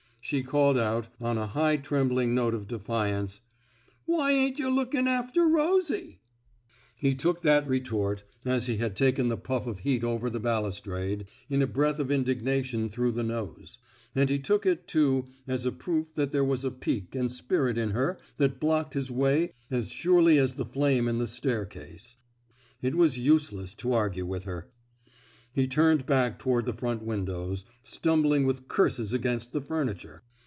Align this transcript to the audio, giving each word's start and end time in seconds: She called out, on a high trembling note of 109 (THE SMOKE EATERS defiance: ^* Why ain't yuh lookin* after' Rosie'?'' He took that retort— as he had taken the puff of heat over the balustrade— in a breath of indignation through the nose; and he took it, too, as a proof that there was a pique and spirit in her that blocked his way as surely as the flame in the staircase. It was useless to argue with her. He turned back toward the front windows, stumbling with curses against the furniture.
She 0.23 0.43
called 0.43 0.77
out, 0.77 1.09
on 1.19 1.39
a 1.39 1.47
high 1.47 1.77
trembling 1.77 2.35
note 2.35 2.53
of 2.53 2.69
109 2.69 2.77
(THE 2.77 2.77
SMOKE 2.77 3.01
EATERS 3.01 3.31
defiance: 3.33 3.33
^* 3.33 3.39
Why 4.05 4.31
ain't 4.31 4.59
yuh 4.59 4.69
lookin* 4.69 5.07
after' 5.07 5.47
Rosie'?'' 5.49 6.19
He 6.95 7.15
took 7.15 7.41
that 7.41 7.67
retort— 7.67 8.23
as 8.45 8.67
he 8.67 8.77
had 8.77 8.95
taken 8.95 9.29
the 9.29 9.37
puff 9.37 9.65
of 9.65 9.79
heat 9.79 10.03
over 10.03 10.29
the 10.29 10.39
balustrade— 10.39 11.25
in 11.49 11.63
a 11.63 11.67
breath 11.67 11.97
of 11.97 12.11
indignation 12.11 12.87
through 12.87 13.11
the 13.13 13.23
nose; 13.23 13.79
and 14.13 14.29
he 14.29 14.37
took 14.37 14.67
it, 14.67 14.87
too, 14.87 15.25
as 15.47 15.65
a 15.65 15.71
proof 15.71 16.13
that 16.13 16.31
there 16.31 16.45
was 16.45 16.63
a 16.63 16.71
pique 16.71 17.15
and 17.15 17.31
spirit 17.33 17.79
in 17.79 17.89
her 17.89 18.19
that 18.37 18.59
blocked 18.59 18.93
his 18.93 19.09
way 19.09 19.51
as 19.71 19.89
surely 19.89 20.37
as 20.37 20.53
the 20.53 20.65
flame 20.65 21.07
in 21.07 21.17
the 21.17 21.27
staircase. 21.27 22.17
It 22.83 22.93
was 22.93 23.17
useless 23.17 23.73
to 23.73 23.93
argue 23.93 24.27
with 24.27 24.43
her. 24.43 24.69
He 25.53 25.67
turned 25.67 26.05
back 26.05 26.39
toward 26.39 26.65
the 26.65 26.71
front 26.71 27.03
windows, 27.03 27.65
stumbling 27.83 28.45
with 28.45 28.69
curses 28.69 29.11
against 29.11 29.51
the 29.51 29.59
furniture. 29.59 30.23